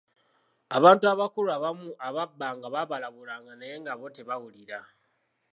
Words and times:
Abantu 0.77 1.03
abakulu 1.13 1.49
abamu 1.57 1.89
abaabanga 2.07 2.67
babalabulanga 2.75 3.51
naye 3.55 3.75
nga 3.81 3.93
bo 3.99 4.07
tebawulira. 4.15 4.79